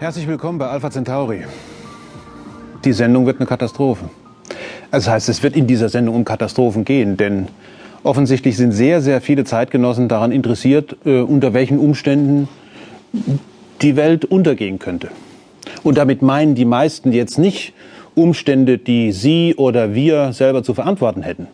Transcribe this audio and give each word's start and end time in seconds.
Herzlich 0.00 0.26
willkommen 0.26 0.58
bei 0.58 0.66
Alpha 0.66 0.90
Centauri. 0.90 1.44
Die 2.86 2.92
Sendung 2.94 3.26
wird 3.26 3.38
eine 3.38 3.46
Katastrophe. 3.46 4.08
Das 4.90 5.06
heißt, 5.06 5.28
es 5.28 5.42
wird 5.42 5.54
in 5.54 5.66
dieser 5.66 5.90
Sendung 5.90 6.14
um 6.14 6.24
Katastrophen 6.24 6.86
gehen, 6.86 7.18
denn 7.18 7.48
offensichtlich 8.02 8.56
sind 8.56 8.72
sehr, 8.72 9.02
sehr 9.02 9.20
viele 9.20 9.44
Zeitgenossen 9.44 10.08
daran 10.08 10.32
interessiert, 10.32 10.96
äh, 11.04 11.20
unter 11.20 11.52
welchen 11.52 11.78
Umständen 11.78 12.48
die 13.82 13.94
Welt 13.96 14.24
untergehen 14.24 14.78
könnte. 14.78 15.10
Und 15.82 15.98
damit 15.98 16.22
meinen 16.22 16.54
die 16.54 16.64
meisten 16.64 17.12
jetzt 17.12 17.38
nicht 17.38 17.74
Umstände, 18.14 18.78
die 18.78 19.12
sie 19.12 19.54
oder 19.58 19.92
wir 19.94 20.32
selber 20.32 20.62
zu 20.62 20.72
verantworten 20.72 21.20
hätten, 21.20 21.46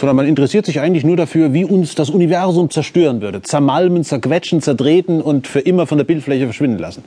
sondern 0.00 0.16
man 0.16 0.26
interessiert 0.26 0.64
sich 0.64 0.80
eigentlich 0.80 1.04
nur 1.04 1.18
dafür, 1.18 1.52
wie 1.52 1.66
uns 1.66 1.94
das 1.94 2.08
Universum 2.08 2.70
zerstören 2.70 3.20
würde. 3.20 3.42
Zermalmen, 3.42 4.02
zerquetschen, 4.02 4.62
zerdrehten 4.62 5.20
und 5.20 5.46
für 5.46 5.60
immer 5.60 5.86
von 5.86 5.98
der 5.98 6.06
Bildfläche 6.06 6.46
verschwinden 6.46 6.78
lassen. 6.78 7.04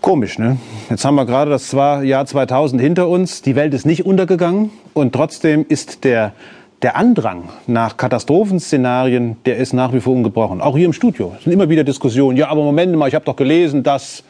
Komisch, 0.00 0.38
ne? 0.38 0.56
Jetzt 0.88 1.04
haben 1.04 1.14
wir 1.14 1.26
gerade 1.26 1.50
das 1.50 1.70
Jahr 1.72 2.24
2000 2.24 2.80
hinter 2.80 3.06
uns. 3.06 3.42
Die 3.42 3.54
Welt 3.54 3.74
ist 3.74 3.84
nicht 3.84 4.06
untergegangen 4.06 4.70
und 4.94 5.12
trotzdem 5.12 5.66
ist 5.68 6.04
der, 6.04 6.32
der 6.80 6.96
Andrang 6.96 7.50
nach 7.66 7.98
Katastrophenszenarien, 7.98 9.36
der 9.44 9.58
ist 9.58 9.74
nach 9.74 9.92
wie 9.92 10.00
vor 10.00 10.14
ungebrochen. 10.14 10.62
Auch 10.62 10.74
hier 10.74 10.86
im 10.86 10.94
Studio 10.94 11.34
Es 11.36 11.44
sind 11.44 11.52
immer 11.52 11.68
wieder 11.68 11.84
Diskussionen. 11.84 12.38
Ja, 12.38 12.48
aber 12.48 12.62
Moment 12.62 12.96
mal, 12.96 13.08
ich 13.08 13.14
habe 13.14 13.26
doch 13.26 13.36
gelesen, 13.36 13.82
dass 13.82 14.24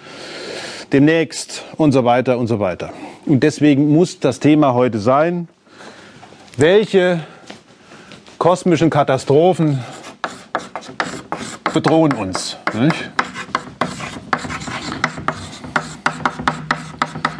demnächst 0.92 1.62
und 1.76 1.92
so 1.92 2.04
weiter 2.04 2.36
und 2.36 2.48
so 2.48 2.58
weiter. 2.58 2.90
Und 3.26 3.44
deswegen 3.44 3.92
muss 3.92 4.18
das 4.18 4.40
Thema 4.40 4.74
heute 4.74 4.98
sein, 4.98 5.46
welche 6.56 7.20
kosmischen 8.38 8.90
Katastrophen 8.90 9.82
bedrohen 11.72 12.12
uns? 12.12 12.56
Nicht? 12.74 13.10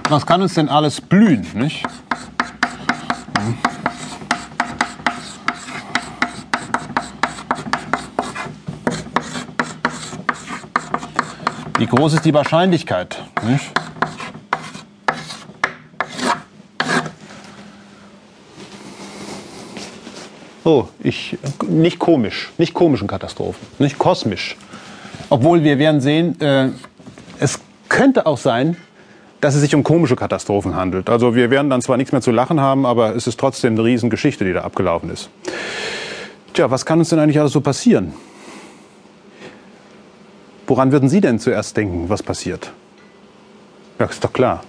Was 0.09 0.27
kann 0.27 0.43
uns 0.43 0.55
denn 0.55 0.69
alles 0.69 1.01
blühen? 1.01 1.47
Nicht? 1.55 1.85
Wie 11.79 11.87
groß 11.87 12.15
ist 12.15 12.25
die 12.25 12.33
Wahrscheinlichkeit? 12.33 13.23
Nicht? 13.43 13.73
Oh, 20.65 20.85
ich, 21.03 21.37
nicht 21.69 21.99
komisch, 21.99 22.53
nicht 22.57 22.73
komischen 22.73 23.09
Katastrophen, 23.09 23.67
nicht 23.79 23.99
kosmisch. 23.99 24.57
Obwohl 25.29 25.65
wir 25.65 25.79
werden 25.79 26.01
sehen, 26.01 26.41
äh, 26.41 26.69
es 27.41 27.59
könnte 27.89 28.27
auch 28.27 28.39
sein, 28.39 28.77
dass 29.41 29.57
es 29.57 29.61
sich 29.61 29.75
um 29.75 29.83
komische 29.83 30.15
Katastrophen 30.15 30.77
handelt. 30.77 31.11
Also 31.11 31.35
wir 31.35 31.51
werden 31.51 31.69
dann 31.69 31.83
zwar 31.83 31.97
nichts 31.97 32.13
mehr 32.13 32.21
zu 32.21 32.31
lachen 32.31 32.61
haben, 32.61 32.87
aber 32.87 33.17
es 33.17 33.27
ist 33.27 33.41
trotzdem 33.41 33.75
eine 33.75 33.83
Riesengeschichte, 33.83 34.45
die 34.45 34.53
da 34.53 34.61
abgelaufen 34.61 35.11
ist. 35.11 35.31
Tja, 36.53 36.71
was 36.71 36.87
kann 36.87 37.01
uns 37.01 37.09
denn 37.09 37.19
eigentlich 37.19 37.41
alles 37.41 37.53
so 37.53 37.61
passieren? 37.61 38.13
Woran 40.69 40.93
würden 40.93 41.09
Sie 41.09 41.21
denn 41.21 41.41
zuerst 41.41 41.77
denken, 41.77 42.09
was 42.09 42.23
passiert? 42.23 42.73
Ja, 43.99 44.07
ist 44.07 44.23
doch 44.23 44.33
klar. 44.33 44.63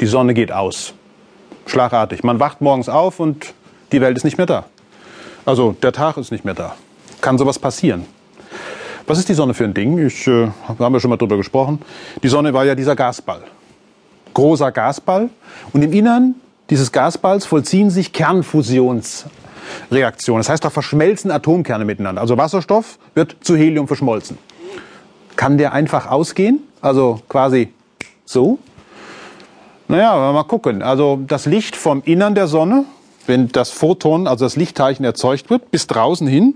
Die 0.00 0.06
Sonne 0.06 0.32
geht 0.32 0.50
aus. 0.50 0.94
Schlagartig. 1.66 2.24
Man 2.24 2.40
wacht 2.40 2.62
morgens 2.62 2.88
auf 2.88 3.20
und 3.20 3.52
die 3.92 4.00
Welt 4.00 4.16
ist 4.16 4.24
nicht 4.24 4.38
mehr 4.38 4.46
da. 4.46 4.64
Also 5.46 5.76
der 5.80 5.92
Tag 5.92 6.16
ist 6.16 6.32
nicht 6.32 6.44
mehr 6.44 6.54
da. 6.54 6.74
Kann 7.20 7.38
sowas 7.38 7.58
passieren? 7.58 8.04
Was 9.06 9.18
ist 9.18 9.28
die 9.28 9.34
Sonne 9.34 9.54
für 9.54 9.62
ein 9.62 9.74
Ding? 9.74 10.04
Ich 10.04 10.26
äh, 10.26 10.48
haben 10.78 10.92
wir 10.92 10.98
schon 10.98 11.10
mal 11.10 11.16
drüber 11.16 11.36
gesprochen. 11.36 11.80
Die 12.22 12.28
Sonne 12.28 12.52
war 12.52 12.64
ja 12.64 12.74
dieser 12.74 12.96
Gasball. 12.96 13.44
Großer 14.34 14.72
Gasball. 14.72 15.30
Und 15.72 15.82
im 15.82 15.92
Innern 15.92 16.34
dieses 16.68 16.90
Gasballs 16.90 17.46
vollziehen 17.46 17.90
sich 17.90 18.12
Kernfusionsreaktionen. 18.12 20.40
Das 20.40 20.48
heißt, 20.48 20.64
da 20.64 20.70
verschmelzen 20.70 21.30
Atomkerne 21.30 21.84
miteinander. 21.84 22.20
Also 22.20 22.36
Wasserstoff 22.36 22.98
wird 23.14 23.36
zu 23.40 23.54
Helium 23.54 23.86
verschmolzen. 23.86 24.36
Kann 25.36 25.58
der 25.58 25.72
einfach 25.72 26.10
ausgehen? 26.10 26.64
Also 26.80 27.20
quasi 27.28 27.72
so? 28.24 28.58
Naja, 29.86 30.32
mal 30.32 30.42
gucken. 30.42 30.82
Also 30.82 31.20
das 31.24 31.46
Licht 31.46 31.76
vom 31.76 32.02
Innern 32.04 32.34
der 32.34 32.48
Sonne 32.48 32.84
wenn 33.26 33.48
das 33.48 33.70
Photon, 33.70 34.26
also 34.26 34.44
das 34.44 34.56
Lichtteilchen 34.56 35.04
erzeugt 35.04 35.50
wird, 35.50 35.70
bis 35.70 35.86
draußen 35.86 36.26
hin, 36.26 36.54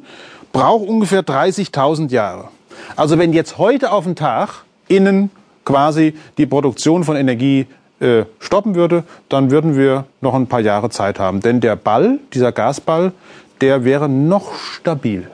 braucht 0.52 0.88
ungefähr 0.88 1.22
30.000 1.22 2.10
Jahre. 2.10 2.48
Also 2.96 3.18
wenn 3.18 3.32
jetzt 3.32 3.58
heute 3.58 3.92
auf 3.92 4.04
den 4.04 4.16
Tag 4.16 4.64
innen 4.88 5.30
quasi 5.64 6.14
die 6.38 6.46
Produktion 6.46 7.04
von 7.04 7.16
Energie 7.16 7.66
äh, 8.00 8.24
stoppen 8.38 8.74
würde, 8.74 9.04
dann 9.28 9.50
würden 9.50 9.76
wir 9.76 10.06
noch 10.20 10.34
ein 10.34 10.46
paar 10.46 10.60
Jahre 10.60 10.90
Zeit 10.90 11.18
haben. 11.18 11.40
Denn 11.40 11.60
der 11.60 11.76
Ball, 11.76 12.18
dieser 12.32 12.52
Gasball, 12.52 13.12
der 13.60 13.84
wäre 13.84 14.08
noch 14.08 14.54
stabil. 14.54 15.30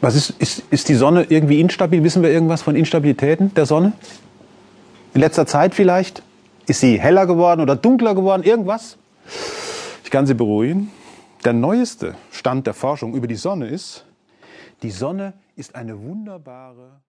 Was 0.00 0.14
ist, 0.14 0.30
ist, 0.38 0.62
ist 0.70 0.88
die 0.88 0.94
Sonne 0.94 1.26
irgendwie 1.28 1.60
instabil? 1.60 2.04
Wissen 2.04 2.22
wir 2.22 2.30
irgendwas 2.30 2.62
von 2.62 2.76
Instabilitäten 2.76 3.54
der 3.54 3.66
Sonne? 3.66 3.92
In 5.14 5.20
letzter 5.20 5.46
Zeit 5.46 5.74
vielleicht? 5.74 6.22
Ist 6.66 6.80
sie 6.80 7.00
heller 7.00 7.26
geworden 7.26 7.60
oder 7.60 7.76
dunkler 7.76 8.14
geworden? 8.14 8.42
Irgendwas? 8.42 8.98
Ich 10.02 10.10
kann 10.10 10.26
Sie 10.26 10.34
beruhigen. 10.34 10.90
Der 11.44 11.52
neueste 11.52 12.16
Stand 12.32 12.66
der 12.66 12.74
Forschung 12.74 13.14
über 13.14 13.28
die 13.28 13.36
Sonne 13.36 13.68
ist, 13.68 14.04
die 14.82 14.90
Sonne 14.90 15.34
ist 15.54 15.74
eine 15.76 16.00
wunderbare 16.00 17.00